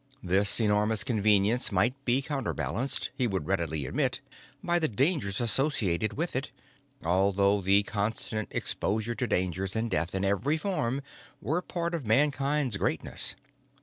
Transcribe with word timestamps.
This 0.23 0.59
enormous 0.59 1.03
convenience 1.03 1.71
might 1.71 1.93
be 2.05 2.23
counterbalanced, 2.23 3.11
he 3.15 3.27
would 3.27 3.45
readily 3.45 3.85
admit, 3.85 4.19
by 4.63 4.79
the 4.79 4.87
dangers 4.87 5.39
associated 5.39 6.13
with 6.13 6.35
it 6.35 6.49
although 7.03 7.61
the 7.61 7.83
constant 7.83 8.47
exposure 8.49 9.13
to 9.13 9.27
dangers 9.27 9.75
and 9.75 9.91
death 9.91 10.15
in 10.15 10.25
every 10.25 10.57
form 10.57 11.03
were 11.39 11.61
part 11.61 11.93
of 11.93 12.07
Mankind's 12.07 12.77
greatness. 12.77 13.35